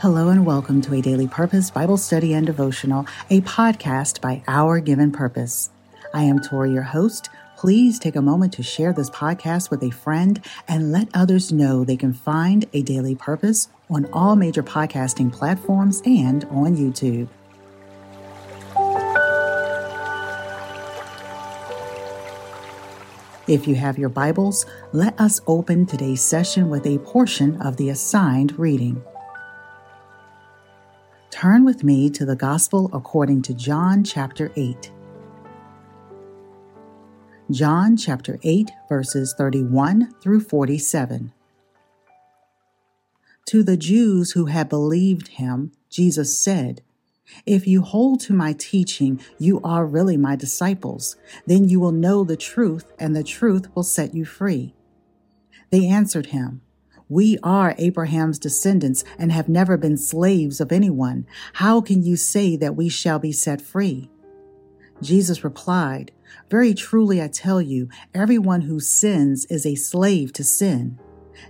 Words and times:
Hello 0.00 0.30
and 0.30 0.46
welcome 0.46 0.80
to 0.80 0.94
a 0.94 1.02
Daily 1.02 1.28
Purpose 1.28 1.70
Bible 1.70 1.98
Study 1.98 2.32
and 2.32 2.46
Devotional, 2.46 3.04
a 3.28 3.42
podcast 3.42 4.22
by 4.22 4.42
Our 4.48 4.80
Given 4.80 5.12
Purpose. 5.12 5.68
I 6.14 6.22
am 6.22 6.38
Torrie, 6.38 6.72
your 6.72 6.84
host. 6.84 7.28
Please 7.58 7.98
take 7.98 8.16
a 8.16 8.22
moment 8.22 8.54
to 8.54 8.62
share 8.62 8.94
this 8.94 9.10
podcast 9.10 9.70
with 9.70 9.82
a 9.82 9.90
friend 9.90 10.42
and 10.66 10.90
let 10.90 11.08
others 11.12 11.52
know 11.52 11.84
they 11.84 11.98
can 11.98 12.14
find 12.14 12.64
a 12.72 12.80
daily 12.80 13.14
purpose 13.14 13.68
on 13.90 14.06
all 14.10 14.36
major 14.36 14.62
podcasting 14.62 15.30
platforms 15.30 16.00
and 16.06 16.46
on 16.46 16.78
YouTube. 16.78 17.28
If 23.46 23.68
you 23.68 23.74
have 23.74 23.98
your 23.98 24.08
Bibles, 24.08 24.64
let 24.94 25.20
us 25.20 25.42
open 25.46 25.84
today's 25.84 26.22
session 26.22 26.70
with 26.70 26.86
a 26.86 26.96
portion 27.00 27.60
of 27.60 27.76
the 27.76 27.90
assigned 27.90 28.58
reading. 28.58 29.04
Turn 31.40 31.64
with 31.64 31.82
me 31.82 32.10
to 32.10 32.26
the 32.26 32.36
Gospel 32.36 32.90
according 32.92 33.40
to 33.44 33.54
John 33.54 34.04
chapter 34.04 34.52
8. 34.56 34.92
John 37.50 37.96
chapter 37.96 38.38
8, 38.42 38.70
verses 38.90 39.34
31 39.38 40.12
through 40.20 40.40
47. 40.40 41.32
To 43.46 43.62
the 43.62 43.78
Jews 43.78 44.32
who 44.32 44.46
had 44.46 44.68
believed 44.68 45.28
him, 45.28 45.72
Jesus 45.88 46.38
said, 46.38 46.82
If 47.46 47.66
you 47.66 47.80
hold 47.80 48.20
to 48.20 48.34
my 48.34 48.52
teaching, 48.52 49.18
you 49.38 49.62
are 49.64 49.86
really 49.86 50.18
my 50.18 50.36
disciples. 50.36 51.16
Then 51.46 51.70
you 51.70 51.80
will 51.80 51.90
know 51.90 52.22
the 52.22 52.36
truth, 52.36 52.92
and 52.98 53.16
the 53.16 53.24
truth 53.24 53.74
will 53.74 53.82
set 53.82 54.14
you 54.14 54.26
free. 54.26 54.74
They 55.70 55.86
answered 55.86 56.26
him, 56.26 56.60
we 57.10 57.36
are 57.42 57.74
Abraham's 57.76 58.38
descendants 58.38 59.04
and 59.18 59.32
have 59.32 59.48
never 59.48 59.76
been 59.76 59.98
slaves 59.98 60.60
of 60.60 60.70
anyone. 60.70 61.26
How 61.54 61.80
can 61.80 62.02
you 62.02 62.16
say 62.16 62.56
that 62.56 62.76
we 62.76 62.88
shall 62.88 63.18
be 63.18 63.32
set 63.32 63.60
free? 63.60 64.08
Jesus 65.02 65.42
replied, 65.42 66.12
Very 66.48 66.72
truly 66.72 67.20
I 67.20 67.28
tell 67.28 67.60
you, 67.60 67.88
everyone 68.14 68.62
who 68.62 68.78
sins 68.78 69.44
is 69.46 69.66
a 69.66 69.74
slave 69.74 70.32
to 70.34 70.44
sin. 70.44 71.00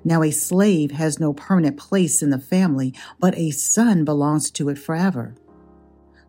Now 0.02 0.22
a 0.22 0.30
slave 0.30 0.92
has 0.92 1.20
no 1.20 1.34
permanent 1.34 1.76
place 1.76 2.22
in 2.22 2.30
the 2.30 2.38
family, 2.38 2.94
but 3.18 3.36
a 3.36 3.50
son 3.50 4.04
belongs 4.04 4.50
to 4.52 4.68
it 4.70 4.78
forever. 4.78 5.34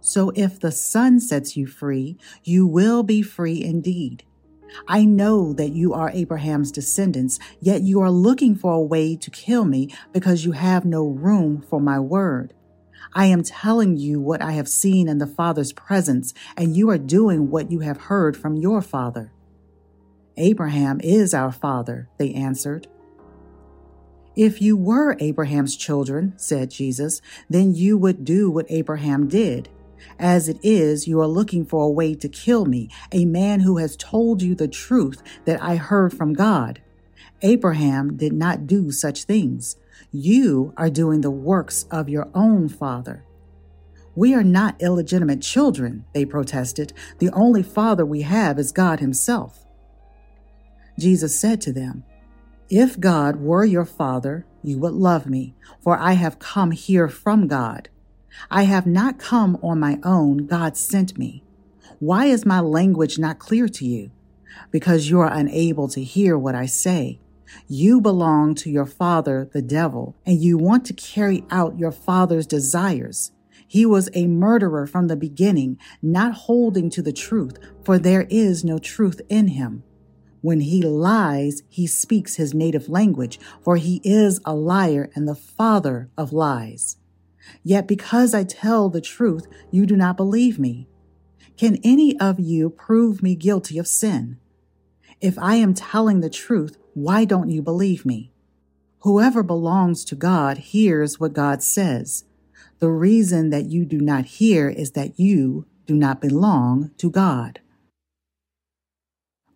So 0.01 0.31
if 0.35 0.59
the 0.59 0.71
son 0.71 1.19
sets 1.19 1.55
you 1.55 1.67
free, 1.67 2.17
you 2.43 2.67
will 2.67 3.03
be 3.03 3.21
free 3.21 3.63
indeed. 3.63 4.25
I 4.87 5.05
know 5.05 5.53
that 5.53 5.71
you 5.71 5.93
are 5.93 6.11
Abraham's 6.11 6.71
descendants, 6.71 7.39
yet 7.59 7.81
you 7.81 8.01
are 8.01 8.11
looking 8.11 8.55
for 8.55 8.73
a 8.73 8.81
way 8.81 9.15
to 9.15 9.29
kill 9.31 9.65
me 9.65 9.93
because 10.11 10.45
you 10.45 10.53
have 10.53 10.85
no 10.85 11.05
room 11.05 11.61
for 11.61 11.79
my 11.79 11.99
word. 11.99 12.53
I 13.13 13.25
am 13.25 13.43
telling 13.43 13.97
you 13.97 14.21
what 14.21 14.41
I 14.41 14.53
have 14.53 14.69
seen 14.69 15.07
in 15.09 15.17
the 15.17 15.27
Father's 15.27 15.73
presence, 15.73 16.33
and 16.55 16.75
you 16.75 16.89
are 16.89 16.97
doing 16.97 17.49
what 17.49 17.71
you 17.71 17.79
have 17.79 17.97
heard 17.97 18.37
from 18.37 18.55
your 18.55 18.81
father. 18.81 19.33
Abraham 20.37 21.01
is 21.03 21.33
our 21.33 21.51
father, 21.51 22.09
they 22.17 22.33
answered. 22.33 22.87
If 24.35 24.61
you 24.61 24.77
were 24.77 25.17
Abraham's 25.19 25.75
children, 25.75 26.33
said 26.37 26.71
Jesus, 26.71 27.21
then 27.49 27.75
you 27.75 27.97
would 27.97 28.23
do 28.23 28.49
what 28.49 28.65
Abraham 28.69 29.27
did. 29.27 29.67
As 30.19 30.47
it 30.47 30.59
is, 30.63 31.07
you 31.07 31.19
are 31.19 31.27
looking 31.27 31.65
for 31.65 31.83
a 31.83 31.91
way 31.91 32.15
to 32.15 32.29
kill 32.29 32.65
me, 32.65 32.89
a 33.11 33.25
man 33.25 33.61
who 33.61 33.77
has 33.77 33.95
told 33.95 34.41
you 34.41 34.55
the 34.55 34.67
truth 34.67 35.21
that 35.45 35.61
I 35.61 35.75
heard 35.75 36.13
from 36.13 36.33
God. 36.33 36.81
Abraham 37.41 38.17
did 38.17 38.33
not 38.33 38.67
do 38.67 38.91
such 38.91 39.23
things. 39.23 39.77
You 40.11 40.73
are 40.77 40.89
doing 40.89 41.21
the 41.21 41.31
works 41.31 41.85
of 41.91 42.09
your 42.09 42.29
own 42.33 42.69
father. 42.69 43.23
We 44.15 44.33
are 44.33 44.43
not 44.43 44.81
illegitimate 44.81 45.41
children, 45.41 46.05
they 46.13 46.25
protested. 46.25 46.93
The 47.19 47.29
only 47.31 47.63
father 47.63 48.05
we 48.05 48.23
have 48.23 48.59
is 48.59 48.71
God 48.71 48.99
Himself. 48.99 49.65
Jesus 50.99 51.39
said 51.39 51.61
to 51.61 51.71
them, 51.71 52.03
If 52.69 52.99
God 52.99 53.37
were 53.37 53.63
your 53.63 53.85
father, 53.85 54.45
you 54.63 54.77
would 54.79 54.93
love 54.93 55.25
me, 55.27 55.55
for 55.79 55.97
I 55.97 56.13
have 56.13 56.39
come 56.39 56.71
here 56.71 57.07
from 57.07 57.47
God. 57.47 57.89
I 58.49 58.63
have 58.63 58.85
not 58.85 59.19
come 59.19 59.57
on 59.61 59.79
my 59.79 59.99
own, 60.03 60.45
God 60.47 60.77
sent 60.77 61.17
me. 61.17 61.43
Why 61.99 62.25
is 62.25 62.45
my 62.45 62.59
language 62.59 63.19
not 63.19 63.39
clear 63.39 63.67
to 63.67 63.85
you? 63.85 64.11
Because 64.71 65.09
you 65.09 65.19
are 65.19 65.31
unable 65.31 65.87
to 65.89 66.03
hear 66.03 66.37
what 66.37 66.55
I 66.55 66.65
say. 66.65 67.19
You 67.67 68.01
belong 68.01 68.55
to 68.55 68.69
your 68.69 68.85
father, 68.85 69.49
the 69.51 69.61
devil, 69.61 70.15
and 70.25 70.41
you 70.41 70.57
want 70.57 70.85
to 70.85 70.93
carry 70.93 71.43
out 71.51 71.77
your 71.77 71.91
father's 71.91 72.47
desires. 72.47 73.31
He 73.67 73.85
was 73.85 74.09
a 74.13 74.27
murderer 74.27 74.87
from 74.87 75.07
the 75.07 75.15
beginning, 75.15 75.77
not 76.01 76.33
holding 76.33 76.89
to 76.91 77.01
the 77.01 77.13
truth, 77.13 77.57
for 77.83 77.97
there 77.97 78.27
is 78.29 78.63
no 78.63 78.79
truth 78.79 79.21
in 79.29 79.49
him. 79.49 79.83
When 80.41 80.61
he 80.61 80.81
lies, 80.81 81.61
he 81.69 81.87
speaks 81.87 82.35
his 82.35 82.53
native 82.53 82.89
language, 82.89 83.39
for 83.61 83.77
he 83.77 84.01
is 84.03 84.39
a 84.43 84.55
liar 84.55 85.09
and 85.15 85.27
the 85.27 85.35
father 85.35 86.09
of 86.17 86.33
lies. 86.33 86.97
Yet 87.63 87.87
because 87.87 88.33
I 88.33 88.43
tell 88.43 88.89
the 88.89 89.01
truth, 89.01 89.47
you 89.71 89.85
do 89.85 89.95
not 89.95 90.17
believe 90.17 90.59
me. 90.59 90.87
Can 91.57 91.77
any 91.83 92.19
of 92.19 92.39
you 92.39 92.69
prove 92.69 93.21
me 93.21 93.35
guilty 93.35 93.77
of 93.77 93.87
sin? 93.87 94.39
If 95.19 95.37
I 95.37 95.55
am 95.55 95.73
telling 95.73 96.21
the 96.21 96.29
truth, 96.29 96.77
why 96.93 97.25
don't 97.25 97.49
you 97.49 97.61
believe 97.61 98.05
me? 98.05 98.31
Whoever 98.99 99.43
belongs 99.43 100.03
to 100.05 100.15
God 100.15 100.57
hears 100.57 101.19
what 101.19 101.33
God 101.33 101.63
says. 101.63 102.25
The 102.79 102.89
reason 102.89 103.49
that 103.51 103.65
you 103.65 103.85
do 103.85 103.99
not 103.99 104.25
hear 104.25 104.69
is 104.69 104.91
that 104.91 105.19
you 105.19 105.65
do 105.85 105.95
not 105.95 106.21
belong 106.21 106.91
to 106.97 107.09
God. 107.09 107.59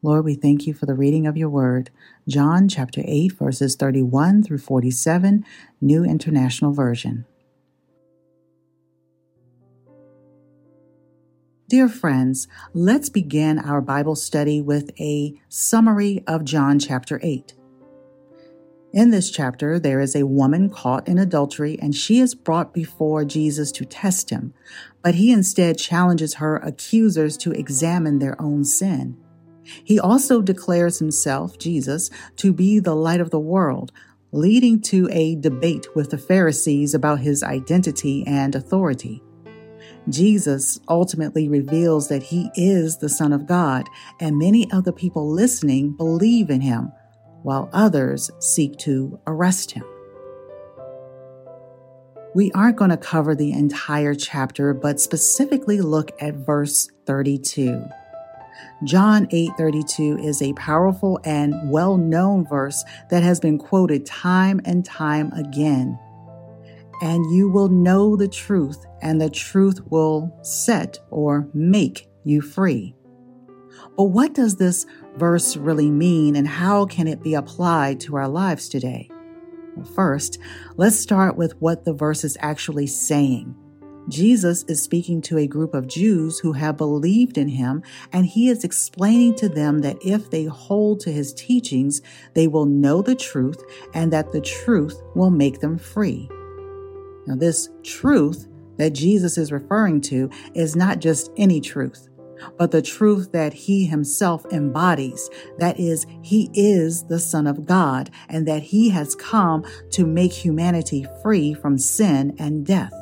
Lord, 0.04 0.26
we 0.26 0.36
thank 0.36 0.68
you 0.68 0.74
for 0.76 0.86
the 0.86 0.94
reading 0.94 1.26
of 1.26 1.38
your 1.38 1.50
word. 1.50 1.90
John 2.28 2.68
chapter 2.68 3.02
8, 3.04 3.32
verses 3.32 3.76
31 3.76 4.44
through 4.44 4.60
47, 4.60 5.44
New 5.82 6.04
International 6.04 6.72
Version. 6.72 7.26
Dear 11.68 11.90
friends, 11.90 12.48
let's 12.76 13.10
begin 13.10 13.58
our 13.58 13.82
Bible 13.82 14.16
study 14.16 14.62
with 14.62 14.92
a 15.00 15.34
summary 15.50 16.24
of 16.28 16.46
John 16.46 16.78
chapter 16.78 17.20
8. 17.24 17.56
In 18.94 19.10
this 19.10 19.32
chapter, 19.32 19.80
there 19.80 20.00
is 20.00 20.16
a 20.16 20.28
woman 20.28 20.70
caught 20.70 21.08
in 21.08 21.18
adultery 21.18 21.80
and 21.82 21.96
she 21.96 22.20
is 22.20 22.36
brought 22.36 22.72
before 22.72 23.26
Jesus 23.26 23.72
to 23.72 23.84
test 23.84 24.30
him, 24.30 24.54
but 25.02 25.16
he 25.16 25.32
instead 25.32 25.80
challenges 25.80 26.36
her 26.36 26.58
accusers 26.58 27.36
to 27.38 27.52
examine 27.52 28.20
their 28.20 28.40
own 28.40 28.64
sin. 28.64 29.18
He 29.64 30.00
also 30.00 30.44
declares 30.44 31.00
himself, 31.00 31.58
Jesus, 31.58 32.12
to 32.36 32.54
be 32.54 32.78
the 32.78 32.96
light 32.96 33.20
of 33.20 33.32
the 33.32 33.40
world, 33.40 33.92
leading 34.32 34.82
to 34.82 35.10
a 35.12 35.36
debate 35.36 35.88
with 35.96 36.12
the 36.12 36.20
Pharisees 36.20 36.94
about 36.94 37.22
his 37.22 37.42
identity 37.42 38.24
and 38.28 38.54
authority. 38.54 39.24
Jesus 40.10 40.80
ultimately 40.88 41.50
reveals 41.50 42.08
that 42.10 42.24
he 42.24 42.50
is 42.56 42.98
the 42.98 43.10
Son 43.10 43.34
of 43.34 43.48
God, 43.48 43.88
and 44.20 44.38
many 44.38 44.72
of 44.72 44.84
the 44.84 44.94
people 44.94 45.30
listening 45.30 45.92
believe 45.94 46.50
in 46.50 46.62
him, 46.62 46.92
while 47.42 47.70
others 47.74 48.30
seek 48.40 48.78
to 48.80 49.20
arrest 49.26 49.72
him. 49.72 49.84
We 52.36 52.52
aren't 52.52 52.78
going 52.78 52.90
to 52.90 52.98
cover 52.98 53.34
the 53.34 53.54
entire 53.54 54.14
chapter, 54.14 54.74
but 54.74 55.00
specifically 55.00 55.80
look 55.82 56.12
at 56.20 56.36
verse 56.36 56.90
32. 57.06 57.82
John 58.84 59.28
8:32 59.28 60.18
is 60.24 60.42
a 60.42 60.54
powerful 60.54 61.20
and 61.24 61.70
well-known 61.70 62.46
verse 62.46 62.84
that 63.10 63.24
has 63.24 63.40
been 63.40 63.58
quoted 63.58 64.06
time 64.06 64.60
and 64.66 64.84
time 64.84 65.32
again 65.32 65.98
and 67.02 67.32
you 67.32 67.50
will 67.50 67.70
know 67.70 68.16
the 68.16 68.28
truth, 68.28 68.86
and 69.02 69.20
the 69.20 69.30
truth 69.30 69.80
will 69.90 70.38
set 70.42 71.00
or 71.10 71.48
make 71.54 72.08
you 72.24 72.42
free. 72.42 72.96
But 73.98 74.06
what 74.06 74.34
does 74.34 74.56
this 74.56 74.86
verse 75.16 75.58
really 75.58 75.90
mean, 75.90 76.36
and 76.36 76.48
how 76.48 76.86
can 76.86 77.08
it 77.08 77.22
be 77.22 77.34
applied 77.34 78.00
to 78.02 78.16
our 78.16 78.28
lives 78.28 78.70
today? 78.70 79.10
Well, 79.76 79.86
first, 79.86 80.38
let's 80.76 80.98
start 80.98 81.36
with 81.36 81.54
what 81.60 81.86
the 81.86 81.94
verse 81.94 82.24
is 82.24 82.38
actually 82.40 82.88
saying. 82.88 83.56
Jesus 84.08 84.64
is 84.68 84.82
speaking 84.82 85.22
to 85.24 85.40
a 85.40 85.48
group 85.48 85.74
of 85.74 85.88
Jews 85.88 86.38
who 86.38 86.54
have 86.54 86.78
believed 86.78 87.38
in 87.38 87.48
him, 87.48 87.82
and 88.14 88.26
he 88.26 88.50
is 88.50 88.64
explaining 88.64 89.36
to 89.36 89.50
them 89.50 89.80
that 89.80 89.98
if 90.06 90.30
they 90.30 90.46
hold 90.46 91.00
to 91.02 91.12
his 91.12 91.34
teachings, 91.34 92.02
they 92.36 92.48
will 92.48 92.66
know 92.66 93.02
the 93.02 93.16
truth 93.16 93.64
and 93.94 94.14
that 94.14 94.32
the 94.32 94.42
truth 94.42 95.02
will 95.16 95.32
make 95.32 95.60
them 95.60 95.78
free. 95.78 96.30
Now, 97.28 97.36
this 97.36 97.70
truth 97.84 98.48
that 98.78 98.92
Jesus 98.92 99.38
is 99.38 99.52
referring 99.52 100.02
to 100.02 100.30
is 100.54 100.76
not 100.76 101.00
just 101.00 101.32
any 101.38 101.62
truth. 101.62 102.10
but 102.58 102.72
the 102.72 102.82
truth 102.82 103.32
that 103.32 103.54
he 103.54 103.86
himself 103.86 104.46
embodies. 104.52 105.30
That 105.58 105.80
is, 105.80 106.06
he 106.22 106.50
is 106.54 107.04
the 107.06 107.20
Son 107.20 107.48
of 107.48 107.66
God 107.66 108.10
and 108.30 108.48
that 108.48 108.62
he 108.62 108.90
has 108.90 109.16
come 109.16 109.64
to 109.92 110.06
make 110.06 110.34
humanity 110.34 111.06
free 111.24 111.54
from 111.54 111.78
sin 111.78 112.36
and 112.38 112.66
death. 112.66 112.94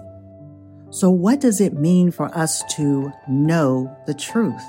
So, 0.91 1.09
what 1.09 1.41
does 1.41 1.59
it 1.59 1.73
mean 1.73 2.11
for 2.11 2.27
us 2.37 2.61
to 2.75 3.11
know 3.27 3.95
the 4.05 4.13
truth? 4.13 4.63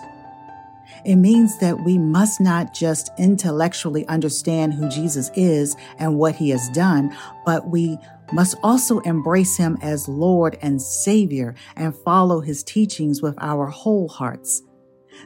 It 1.04 1.16
means 1.16 1.58
that 1.58 1.84
we 1.84 1.98
must 1.98 2.40
not 2.40 2.72
just 2.72 3.10
intellectually 3.18 4.06
understand 4.08 4.72
who 4.72 4.88
Jesus 4.88 5.30
is 5.34 5.76
and 5.98 6.16
what 6.16 6.34
he 6.34 6.48
has 6.50 6.68
done, 6.70 7.14
but 7.44 7.68
we 7.68 7.98
must 8.32 8.56
also 8.62 9.00
embrace 9.00 9.56
him 9.56 9.78
as 9.82 10.08
Lord 10.08 10.58
and 10.62 10.80
Savior 10.80 11.54
and 11.76 11.94
follow 11.94 12.40
his 12.40 12.62
teachings 12.62 13.22
with 13.22 13.34
our 13.38 13.66
whole 13.66 14.08
hearts. 14.08 14.62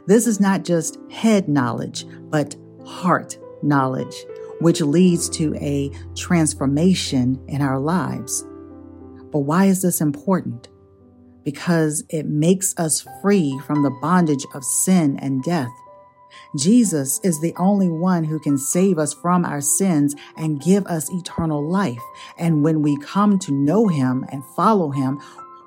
This 0.06 0.26
is 0.26 0.40
not 0.40 0.64
just 0.64 0.98
head 1.10 1.48
knowledge, 1.48 2.04
but 2.30 2.56
heart 2.84 3.38
knowledge, 3.62 4.14
which 4.60 4.80
leads 4.80 5.28
to 5.30 5.54
a 5.56 5.90
transformation 6.16 7.42
in 7.48 7.62
our 7.62 7.78
lives. 7.78 8.44
But 9.30 9.40
why 9.40 9.66
is 9.66 9.82
this 9.82 10.00
important? 10.00 10.68
Because 11.44 12.04
it 12.08 12.26
makes 12.26 12.74
us 12.78 13.06
free 13.22 13.58
from 13.66 13.82
the 13.82 13.96
bondage 14.02 14.44
of 14.54 14.64
sin 14.64 15.18
and 15.20 15.42
death. 15.42 15.70
Jesus 16.56 17.20
is 17.22 17.40
the 17.40 17.54
only 17.56 17.88
one 17.88 18.24
who 18.24 18.38
can 18.38 18.56
save 18.56 18.98
us 18.98 19.12
from 19.12 19.44
our 19.44 19.60
sins 19.60 20.14
and 20.36 20.60
give 20.60 20.86
us 20.86 21.10
eternal 21.10 21.68
life. 21.68 22.02
And 22.38 22.62
when 22.62 22.82
we 22.82 22.96
come 22.98 23.38
to 23.40 23.52
know 23.52 23.88
him 23.88 24.24
and 24.30 24.44
follow 24.56 24.90
him, 24.90 25.20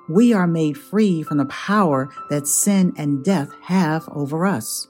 we 0.08 0.32
are 0.32 0.46
made 0.46 0.76
free 0.76 1.22
from 1.22 1.38
the 1.38 1.46
power 1.46 2.10
that 2.28 2.48
sin 2.48 2.92
and 2.96 3.24
death 3.24 3.50
have 3.62 4.08
over 4.12 4.44
us. 4.44 4.88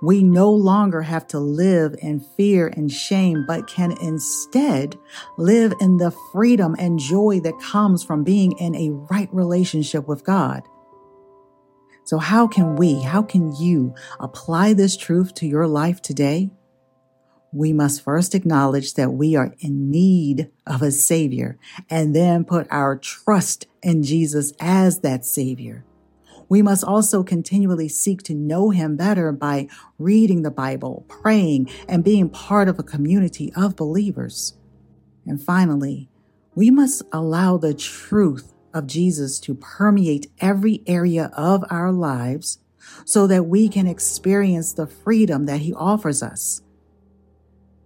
We 0.00 0.22
no 0.22 0.50
longer 0.50 1.02
have 1.02 1.26
to 1.28 1.40
live 1.40 1.96
in 2.00 2.20
fear 2.20 2.68
and 2.68 2.90
shame, 2.90 3.44
but 3.46 3.66
can 3.66 3.92
instead 4.00 4.96
live 5.36 5.74
in 5.80 5.96
the 5.96 6.12
freedom 6.32 6.76
and 6.78 7.00
joy 7.00 7.40
that 7.40 7.58
comes 7.60 8.04
from 8.04 8.22
being 8.22 8.52
in 8.58 8.76
a 8.76 8.90
right 8.90 9.28
relationship 9.32 10.06
with 10.06 10.24
God. 10.24 10.62
So, 12.08 12.16
how 12.16 12.46
can 12.46 12.76
we, 12.76 13.02
how 13.02 13.20
can 13.20 13.54
you 13.56 13.94
apply 14.18 14.72
this 14.72 14.96
truth 14.96 15.34
to 15.34 15.46
your 15.46 15.66
life 15.66 16.00
today? 16.00 16.50
We 17.52 17.74
must 17.74 18.02
first 18.02 18.34
acknowledge 18.34 18.94
that 18.94 19.12
we 19.12 19.36
are 19.36 19.54
in 19.58 19.90
need 19.90 20.50
of 20.66 20.80
a 20.80 20.90
Savior 20.90 21.58
and 21.90 22.16
then 22.16 22.46
put 22.46 22.66
our 22.70 22.96
trust 22.96 23.66
in 23.82 24.02
Jesus 24.02 24.54
as 24.58 25.00
that 25.00 25.26
Savior. 25.26 25.84
We 26.48 26.62
must 26.62 26.82
also 26.82 27.22
continually 27.22 27.90
seek 27.90 28.22
to 28.22 28.34
know 28.34 28.70
Him 28.70 28.96
better 28.96 29.30
by 29.30 29.68
reading 29.98 30.40
the 30.40 30.50
Bible, 30.50 31.04
praying, 31.08 31.68
and 31.86 32.02
being 32.02 32.30
part 32.30 32.68
of 32.68 32.78
a 32.78 32.82
community 32.82 33.52
of 33.54 33.76
believers. 33.76 34.56
And 35.26 35.42
finally, 35.42 36.08
we 36.54 36.70
must 36.70 37.02
allow 37.12 37.58
the 37.58 37.74
truth 37.74 38.54
of 38.72 38.86
Jesus 38.86 39.38
to 39.40 39.54
permeate 39.54 40.30
every 40.40 40.82
area 40.86 41.30
of 41.36 41.64
our 41.70 41.92
lives 41.92 42.58
so 43.04 43.26
that 43.26 43.46
we 43.46 43.68
can 43.68 43.86
experience 43.86 44.72
the 44.72 44.86
freedom 44.86 45.46
that 45.46 45.60
he 45.60 45.72
offers 45.74 46.22
us. 46.22 46.62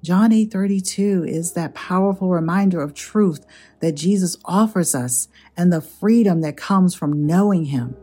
John 0.02 0.32
8:32 0.32 1.24
is 1.24 1.52
that 1.52 1.74
powerful 1.74 2.28
reminder 2.28 2.80
of 2.80 2.92
truth 2.92 3.46
that 3.80 3.92
Jesus 3.92 4.36
offers 4.44 4.94
us 4.94 5.28
and 5.56 5.72
the 5.72 5.80
freedom 5.80 6.40
that 6.40 6.56
comes 6.56 6.94
from 6.94 7.26
knowing 7.26 7.66
him. 7.66 7.94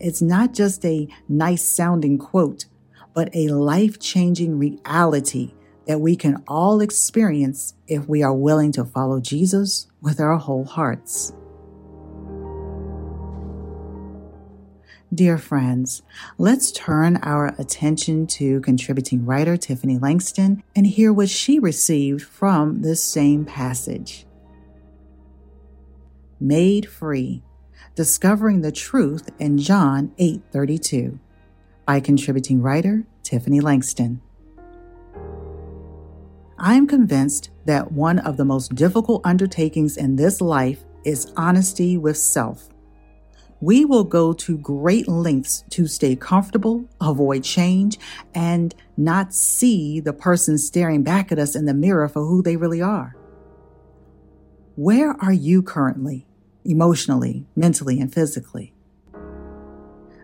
It's 0.00 0.22
not 0.22 0.54
just 0.54 0.84
a 0.84 1.08
nice 1.28 1.64
sounding 1.64 2.16
quote, 2.18 2.64
but 3.12 3.34
a 3.34 3.48
life-changing 3.48 4.58
reality 4.58 5.52
that 5.86 6.00
we 6.00 6.16
can 6.16 6.42
all 6.48 6.80
experience 6.80 7.74
if 7.86 8.08
we 8.08 8.22
are 8.22 8.34
willing 8.34 8.72
to 8.72 8.84
follow 8.84 9.20
Jesus 9.20 9.86
with 10.02 10.20
our 10.20 10.36
whole 10.36 10.64
hearts. 10.64 11.32
Dear 15.14 15.38
friends, 15.38 16.02
let's 16.36 16.72
turn 16.72 17.18
our 17.22 17.54
attention 17.58 18.26
to 18.26 18.60
contributing 18.60 19.24
writer 19.24 19.56
Tiffiany 19.56 20.02
Langston 20.02 20.64
and 20.74 20.84
hear 20.84 21.12
what 21.12 21.30
she 21.30 21.60
received 21.60 22.22
from 22.22 22.82
this 22.82 23.04
same 23.04 23.44
passage. 23.44 24.26
Made 26.40 26.88
Free 26.88 27.44
Discovering 27.94 28.62
the 28.62 28.72
Truth 28.72 29.30
in 29.38 29.58
John 29.58 30.10
8:32 30.18 31.20
by 31.86 32.00
contributing 32.00 32.60
writer 32.60 33.06
Tiffiany 33.22 33.62
Langston. 33.62 34.20
I 36.58 36.74
am 36.74 36.88
convinced 36.88 37.50
that 37.64 37.92
one 37.92 38.18
of 38.18 38.36
the 38.36 38.44
most 38.44 38.74
difficult 38.74 39.20
undertakings 39.24 39.96
in 39.96 40.16
this 40.16 40.40
life 40.40 40.84
is 41.04 41.32
honesty 41.36 41.96
with 41.96 42.16
self 42.16 42.70
we 43.66 43.84
will 43.84 44.04
go 44.04 44.32
to 44.32 44.56
great 44.56 45.08
lengths 45.08 45.64
to 45.70 45.88
stay 45.88 46.14
comfortable, 46.14 46.88
avoid 47.00 47.42
change, 47.42 47.98
and 48.32 48.72
not 48.96 49.34
see 49.34 49.98
the 49.98 50.12
person 50.12 50.56
staring 50.56 51.02
back 51.02 51.32
at 51.32 51.38
us 51.40 51.56
in 51.56 51.64
the 51.64 51.74
mirror 51.74 52.08
for 52.08 52.24
who 52.24 52.44
they 52.44 52.56
really 52.56 52.80
are. 52.80 53.16
Where 54.76 55.20
are 55.20 55.32
you 55.32 55.64
currently, 55.64 56.28
emotionally, 56.64 57.44
mentally, 57.56 57.98
and 57.98 58.14
physically? 58.14 58.72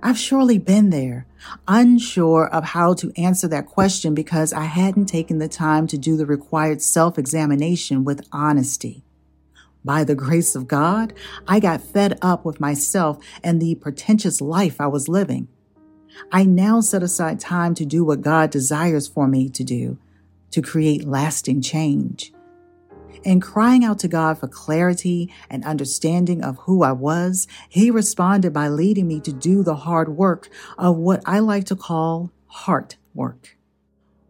I've 0.01 0.19
surely 0.19 0.59
been 0.59 0.91
there, 0.91 1.27
unsure 1.67 2.47
of 2.47 2.63
how 2.63 2.95
to 2.95 3.13
answer 3.17 3.49
that 3.49 3.67
question 3.67 4.15
because 4.15 4.53
I 4.53 4.67
hadn't 4.67 5.07
taken 5.07 5.39
the 5.39 5.49
time 5.49 5.89
to 5.89 5.99
do 5.99 6.17
the 6.17 6.27
required 6.27 6.81
self 6.81 7.19
examination 7.19 8.05
with 8.05 8.25
honesty. 8.31 9.03
By 9.85 10.05
the 10.05 10.15
grace 10.15 10.55
of 10.55 10.69
God, 10.69 11.13
I 11.47 11.59
got 11.59 11.83
fed 11.83 12.19
up 12.23 12.45
with 12.45 12.61
myself 12.61 13.19
and 13.43 13.61
the 13.61 13.75
pretentious 13.75 14.41
life 14.41 14.81
I 14.81 14.87
was 14.87 15.09
living. 15.09 15.49
I 16.31 16.45
now 16.45 16.81
set 16.81 17.03
aside 17.03 17.41
time 17.41 17.75
to 17.75 17.85
do 17.85 18.05
what 18.05 18.21
God 18.21 18.51
desires 18.51 19.09
for 19.09 19.27
me 19.27 19.49
to 19.49 19.65
do, 19.65 19.99
to 20.53 20.63
create 20.63 21.05
lasting 21.05 21.63
change. 21.63 22.33
In 23.25 23.41
crying 23.41 23.85
out 23.85 23.99
to 24.01 24.09
God 24.09 24.39
for 24.39 24.49
clarity 24.49 25.33
and 25.49 25.65
understanding 25.65 26.43
of 26.43 26.59
who 26.59 26.83
I 26.83 26.93
was, 26.93 27.49
He 27.69 27.91
responded 27.91 28.53
by 28.53 28.69
leading 28.69 29.09
me 29.09 29.21
to 29.21 29.33
do 29.33 29.63
the 29.63 29.77
hard 29.77 30.17
work 30.17 30.49
of 30.79 30.97
what 30.97 31.23
I 31.27 31.39
like 31.41 31.65
to 31.67 31.77
call 31.77 32.31
heart 32.47 32.97
work 33.15 33.57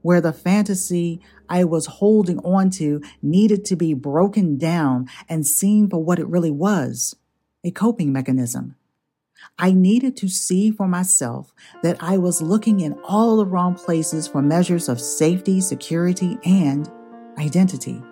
where 0.02 0.20
the 0.20 0.32
fantasy 0.32 1.20
I 1.52 1.64
was 1.64 1.84
holding 1.84 2.38
on 2.38 2.70
to 2.70 3.02
needed 3.20 3.66
to 3.66 3.76
be 3.76 3.92
broken 3.92 4.56
down 4.56 5.10
and 5.28 5.46
seen 5.46 5.86
for 5.90 6.02
what 6.02 6.18
it 6.18 6.26
really 6.26 6.50
was 6.50 7.14
a 7.62 7.70
coping 7.70 8.10
mechanism. 8.10 8.76
I 9.58 9.72
needed 9.72 10.16
to 10.16 10.28
see 10.28 10.70
for 10.70 10.88
myself 10.88 11.52
that 11.82 12.02
I 12.02 12.16
was 12.16 12.40
looking 12.40 12.80
in 12.80 12.94
all 13.04 13.36
the 13.36 13.44
wrong 13.44 13.74
places 13.74 14.26
for 14.26 14.40
measures 14.40 14.88
of 14.88 14.98
safety, 14.98 15.60
security, 15.60 16.38
and 16.42 16.90
identity. 17.36 18.02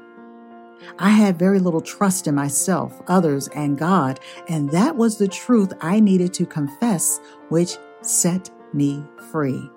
I 0.98 1.08
had 1.08 1.38
very 1.38 1.60
little 1.60 1.80
trust 1.80 2.26
in 2.26 2.34
myself, 2.34 3.00
others, 3.06 3.48
and 3.54 3.78
God, 3.78 4.20
and 4.48 4.68
that 4.70 4.96
was 4.96 5.16
the 5.16 5.28
truth 5.28 5.72
I 5.80 5.98
needed 5.98 6.34
to 6.34 6.44
confess, 6.44 7.18
which 7.48 7.78
set 8.02 8.50
me 8.74 9.02
free 9.32 9.70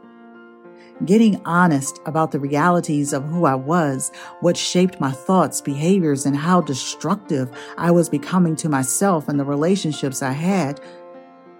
getting 1.06 1.42
honest 1.46 2.00
about 2.06 2.32
the 2.32 2.40
realities 2.40 3.14
of 3.14 3.26
who 3.26 3.46
I 3.46 3.56
was, 3.56 4.12
what 4.42 4.58
shaped 4.58 5.00
my 5.00 5.12
thoughts, 5.12 5.62
behaviors, 5.62 6.26
and 6.26 6.36
how 6.36 6.62
destructive 6.62 7.52
I 7.78 7.92
was 7.92 8.10
becoming 8.10 8.56
to 8.58 8.70
myself 8.70 9.28
and 9.28 9.40
the 9.40 9.46
relationships 9.46 10.22
I 10.22 10.32
had, 10.32 10.80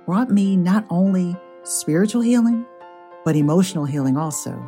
brought 0.06 0.30
me 0.30 0.56
not 0.56 0.86
only 0.90 1.36
spiritual 1.64 2.22
healing, 2.22 2.66
but 3.26 3.36
emotional 3.36 3.86
healing 3.86 4.18
also. 4.18 4.62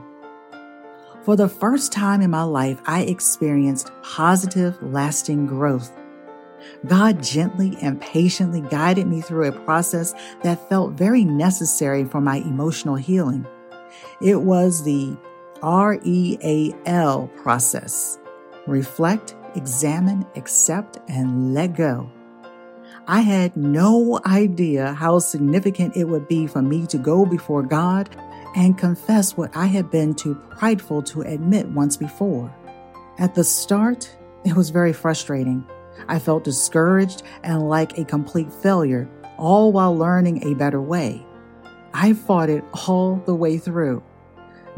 For 1.23 1.35
the 1.35 1.49
first 1.49 1.91
time 1.91 2.21
in 2.21 2.29
my 2.29 2.43
life, 2.43 2.79
I 2.85 3.01
experienced 3.01 3.91
positive, 4.03 4.81
lasting 4.81 5.47
growth. 5.47 5.91
God 6.85 7.21
gently 7.21 7.77
and 7.81 7.99
patiently 7.99 8.61
guided 8.61 9.07
me 9.07 9.21
through 9.21 9.47
a 9.47 9.51
process 9.51 10.13
that 10.43 10.69
felt 10.69 10.93
very 10.93 11.25
necessary 11.25 12.05
for 12.05 12.21
my 12.21 12.37
emotional 12.37 12.95
healing. 12.95 13.45
It 14.21 14.41
was 14.41 14.83
the 14.83 15.15
REAL 15.63 17.29
process 17.41 18.19
reflect, 18.67 19.35
examine, 19.55 20.25
accept, 20.35 20.97
and 21.07 21.53
let 21.53 21.75
go. 21.75 22.09
I 23.07 23.21
had 23.21 23.55
no 23.55 24.19
idea 24.25 24.93
how 24.93 25.19
significant 25.19 25.95
it 25.95 26.05
would 26.05 26.27
be 26.27 26.47
for 26.47 26.61
me 26.61 26.87
to 26.87 26.97
go 26.97 27.25
before 27.25 27.61
God 27.61 28.15
and 28.55 28.77
confess 28.77 29.37
what 29.37 29.55
I 29.55 29.65
had 29.65 29.91
been 29.91 30.15
too 30.15 30.35
prideful 30.49 31.03
to 31.03 31.21
admit 31.21 31.67
once 31.67 31.97
before. 31.97 32.53
At 33.19 33.35
the 33.35 33.43
start, 33.43 34.15
it 34.43 34.55
was 34.55 34.69
very 34.69 34.93
frustrating. 34.93 35.63
I 36.07 36.19
felt 36.19 36.43
discouraged 36.43 37.23
and 37.43 37.69
like 37.69 37.97
a 37.97 38.05
complete 38.05 38.51
failure, 38.51 39.07
all 39.37 39.71
while 39.71 39.95
learning 39.95 40.43
a 40.43 40.55
better 40.55 40.81
way. 40.81 41.25
I 41.97 42.11
fought 42.11 42.49
it 42.49 42.61
all 42.87 43.23
the 43.25 43.33
way 43.33 43.57
through. 43.57 44.03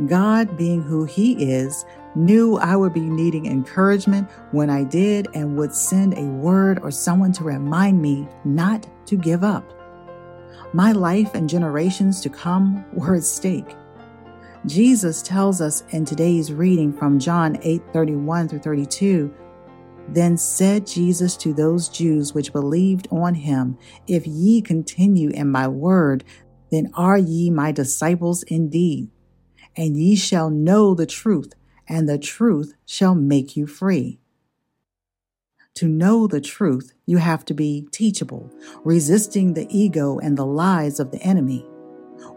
God, 0.05 0.55
being 0.55 0.83
who 0.83 1.05
He 1.05 1.51
is, 1.51 1.83
knew 2.13 2.57
I 2.57 2.75
would 2.75 2.93
be 2.93 2.99
needing 2.99 3.47
encouragement 3.47 4.29
when 4.51 4.69
I 4.69 4.83
did 4.83 5.27
and 5.33 5.57
would 5.57 5.73
send 5.73 6.15
a 6.15 6.21
word 6.21 6.77
or 6.83 6.91
someone 6.91 7.31
to 7.33 7.43
remind 7.43 7.99
me 7.99 8.27
not 8.45 8.87
to 9.07 9.15
give 9.15 9.43
up. 9.43 9.73
My 10.73 10.91
life 10.91 11.33
and 11.33 11.49
generations 11.49 12.21
to 12.21 12.29
come 12.29 12.85
were 12.93 13.15
at 13.15 13.23
stake. 13.23 13.75
Jesus 14.67 15.23
tells 15.23 15.59
us 15.59 15.83
in 15.89 16.05
today's 16.05 16.53
reading 16.53 16.93
from 16.93 17.17
John 17.17 17.57
8 17.63 17.81
31 17.93 18.47
through 18.47 18.59
32 18.59 19.33
Then 20.09 20.37
said 20.37 20.85
Jesus 20.85 21.35
to 21.37 21.51
those 21.51 21.89
Jews 21.89 22.35
which 22.35 22.53
believed 22.53 23.07
on 23.09 23.33
him, 23.33 23.75
If 24.05 24.27
ye 24.27 24.61
continue 24.61 25.29
in 25.29 25.49
my 25.49 25.67
word, 25.67 26.23
then 26.71 26.91
are 26.93 27.17
ye 27.17 27.49
my 27.49 27.71
disciples 27.71 28.43
indeed, 28.43 29.09
and 29.75 29.97
ye 29.97 30.15
shall 30.15 30.49
know 30.49 30.93
the 30.93 31.05
truth, 31.05 31.53
and 31.87 32.07
the 32.07 32.17
truth 32.17 32.73
shall 32.85 33.15
make 33.15 33.55
you 33.55 33.67
free. 33.67 34.19
To 35.75 35.87
know 35.87 36.25
the 36.25 36.41
truth, 36.41 36.93
you 37.05 37.17
have 37.17 37.45
to 37.45 37.53
be 37.53 37.87
teachable, 37.91 38.51
resisting 38.83 39.53
the 39.53 39.67
ego 39.69 40.17
and 40.17 40.35
the 40.35 40.45
lies 40.45 40.99
of 40.99 41.11
the 41.11 41.21
enemy. 41.21 41.69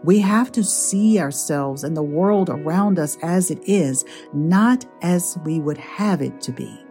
We 0.03 0.19
have 0.19 0.51
to 0.51 0.63
see 0.63 1.19
ourselves 1.19 1.83
and 1.83 1.97
the 1.97 2.03
world 2.03 2.51
around 2.51 2.99
us 2.99 3.17
as 3.23 3.49
it 3.49 3.59
is, 3.67 4.05
not 4.31 4.85
as 5.01 5.39
we 5.43 5.59
would 5.59 5.79
have 5.79 6.21
it 6.21 6.39
to 6.41 6.51
be. 6.51 6.85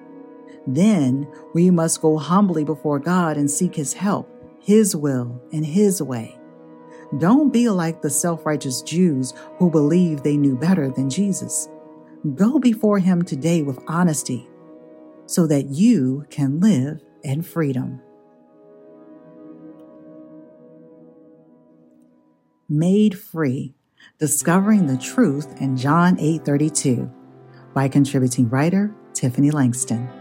Then 0.66 1.28
we 1.54 1.70
must 1.70 2.02
go 2.02 2.18
humbly 2.18 2.64
before 2.64 2.98
God 2.98 3.36
and 3.36 3.48
seek 3.48 3.76
His 3.76 3.92
help, 3.92 4.28
His 4.58 4.96
will, 4.96 5.40
and 5.52 5.64
His 5.64 6.02
way. 6.02 6.39
Don't 7.18 7.52
be 7.52 7.68
like 7.68 8.02
the 8.02 8.10
self 8.10 8.46
righteous 8.46 8.82
Jews 8.82 9.34
who 9.58 9.70
believe 9.70 10.22
they 10.22 10.36
knew 10.36 10.56
better 10.56 10.90
than 10.90 11.10
Jesus. 11.10 11.68
Go 12.34 12.58
before 12.58 12.98
Him 12.98 13.22
today 13.22 13.62
with 13.62 13.82
honesty 13.88 14.48
so 15.26 15.46
that 15.46 15.70
you 15.70 16.26
can 16.30 16.60
live 16.60 17.02
in 17.22 17.42
freedom. 17.42 18.00
Made 22.68 23.18
Free 23.18 23.74
Discovering 24.18 24.86
the 24.86 24.96
Truth 24.96 25.60
in 25.60 25.76
John 25.76 26.16
8:32 26.18 27.10
by 27.74 27.88
contributing 27.88 28.48
writer 28.48 28.94
Tiffiany 29.12 29.52
Langston. 29.52 30.19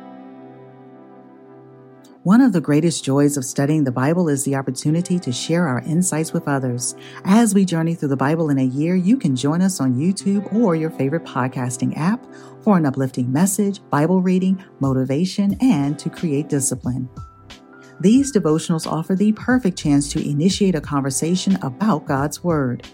One 2.23 2.41
of 2.41 2.51
the 2.51 2.59
greatest 2.59 3.05
joys 3.05 3.37
of 3.37 3.45
studying 3.45 3.85
the 3.85 3.93
Bible 3.93 4.27
is 4.27 4.43
the 4.43 4.55
opportunity 4.55 5.19
to 5.19 5.31
share 5.31 5.69
our 5.69 5.79
insights 5.83 6.33
with 6.33 6.49
others. 6.49 6.93
As 7.23 7.53
we 7.53 7.63
journey 7.63 7.95
through 7.95 8.09
the 8.09 8.17
Bible 8.17 8.49
in 8.49 8.59
a 8.59 8.65
year, 8.65 8.93
you 8.93 9.15
can 9.15 9.37
join 9.37 9.61
us 9.61 9.79
on 9.79 9.95
YouTube 9.95 10.53
or 10.53 10.75
your 10.75 10.89
favorite 10.89 11.23
podcasting 11.23 11.97
app 11.97 12.21
for 12.61 12.75
an 12.75 12.85
uplifting 12.85 13.31
message, 13.31 13.79
Bible 13.89 14.21
reading, 14.21 14.61
motivation, 14.81 15.55
and 15.61 15.97
to 15.97 16.09
create 16.09 16.49
discipline. 16.49 17.07
These 18.01 18.33
devotionals 18.33 18.85
offer 18.85 19.15
the 19.15 19.31
perfect 19.31 19.77
chance 19.77 20.11
to 20.11 20.21
initiate 20.21 20.75
a 20.75 20.81
conversation 20.81 21.55
about 21.61 22.05
God's 22.05 22.43
Word. 22.43 22.85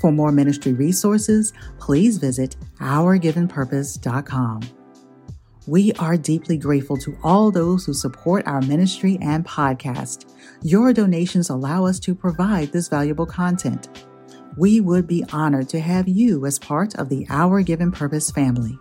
For 0.00 0.10
more 0.10 0.32
ministry 0.32 0.72
resources, 0.72 1.52
please 1.78 2.16
visit 2.16 2.56
ourgivenpurpose.com. 2.80 4.83
We 5.66 5.92
are 5.94 6.18
deeply 6.18 6.58
grateful 6.58 6.98
to 6.98 7.16
all 7.22 7.50
those 7.50 7.86
who 7.86 7.94
support 7.94 8.46
our 8.46 8.60
ministry 8.60 9.16
and 9.22 9.46
podcast. 9.46 10.30
Your 10.62 10.92
donations 10.92 11.48
allow 11.48 11.86
us 11.86 11.98
to 12.00 12.14
provide 12.14 12.70
this 12.70 12.88
valuable 12.88 13.24
content. 13.24 13.88
We 14.58 14.82
would 14.82 15.06
be 15.06 15.24
honored 15.32 15.70
to 15.70 15.80
have 15.80 16.06
you 16.06 16.44
as 16.44 16.58
part 16.58 16.94
of 16.96 17.08
the 17.08 17.26
Our 17.30 17.62
Given 17.62 17.92
Purpose 17.92 18.30
family. 18.30 18.78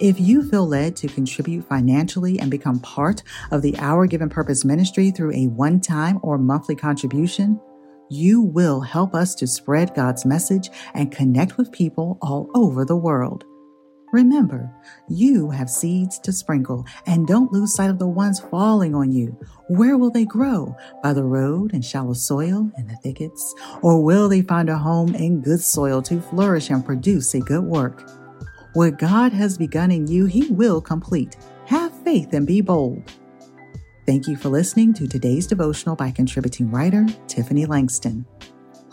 If 0.00 0.18
you 0.18 0.42
feel 0.50 0.66
led 0.66 0.96
to 0.96 1.06
contribute 1.06 1.68
financially 1.68 2.40
and 2.40 2.50
become 2.50 2.80
part 2.80 3.22
of 3.52 3.62
the 3.62 3.78
Our 3.78 4.08
Given 4.08 4.30
Purpose 4.30 4.64
ministry 4.64 5.12
through 5.12 5.32
a 5.34 5.46
one 5.46 5.80
time 5.80 6.18
or 6.22 6.38
monthly 6.38 6.74
contribution, 6.74 7.60
you 8.08 8.40
will 8.40 8.80
help 8.80 9.14
us 9.14 9.36
to 9.36 9.46
spread 9.46 9.94
God's 9.94 10.26
message 10.26 10.70
and 10.92 11.12
connect 11.12 11.56
with 11.56 11.70
people 11.70 12.18
all 12.20 12.50
over 12.56 12.84
the 12.84 12.96
world. 12.96 13.44
Remember, 14.12 14.68
you 15.08 15.50
have 15.50 15.70
seeds 15.70 16.18
to 16.20 16.32
sprinkle, 16.32 16.84
and 17.06 17.26
don't 17.26 17.52
lose 17.52 17.74
sight 17.74 17.90
of 17.90 17.98
the 17.98 18.08
ones 18.08 18.40
falling 18.40 18.94
on 18.94 19.12
you. 19.12 19.38
Where 19.68 19.96
will 19.96 20.10
they 20.10 20.24
grow? 20.24 20.74
By 21.02 21.12
the 21.12 21.24
road 21.24 21.72
and 21.72 21.84
shallow 21.84 22.14
soil 22.14 22.70
in 22.76 22.88
the 22.88 22.96
thickets? 22.96 23.54
Or 23.82 24.02
will 24.02 24.28
they 24.28 24.42
find 24.42 24.68
a 24.68 24.76
home 24.76 25.14
in 25.14 25.42
good 25.42 25.60
soil 25.60 26.02
to 26.02 26.20
flourish 26.20 26.70
and 26.70 26.84
produce 26.84 27.34
a 27.34 27.40
good 27.40 27.64
work? 27.64 28.10
What 28.74 28.98
God 28.98 29.32
has 29.32 29.56
begun 29.56 29.90
in 29.90 30.06
you, 30.08 30.26
He 30.26 30.48
will 30.48 30.80
complete. 30.80 31.36
Have 31.66 31.92
faith 32.02 32.32
and 32.32 32.46
be 32.46 32.60
bold. 32.60 33.02
Thank 34.06 34.26
you 34.26 34.36
for 34.36 34.48
listening 34.48 34.92
to 34.94 35.06
today's 35.06 35.46
devotional 35.46 35.94
by 35.94 36.10
contributing 36.10 36.70
writer 36.70 37.04
Tiffiany 37.26 37.68
Langston 37.68 38.26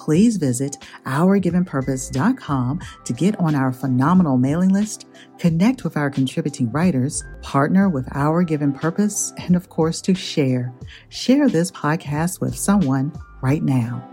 please 0.07 0.37
visit 0.37 0.77
ourgivenpurpose.com 1.05 2.79
to 3.03 3.11
get 3.11 3.37
on 3.41 3.55
our 3.55 3.73
phenomenal 3.73 4.37
mailing 4.37 4.69
list, 4.69 5.05
connect 5.37 5.83
with 5.83 5.97
our 5.97 6.09
contributing 6.09 6.71
writers, 6.71 7.25
partner 7.41 7.89
with 7.89 8.07
Our 8.15 8.43
Given 8.43 8.71
Purpose, 8.71 9.33
and 9.37 9.53
of 9.53 9.67
course, 9.67 9.99
to 10.03 10.15
share. 10.15 10.73
Share 11.09 11.49
this 11.49 11.71
podcast 11.71 12.39
with 12.39 12.57
someone 12.57 13.11
right 13.41 13.61
now. 13.61 14.09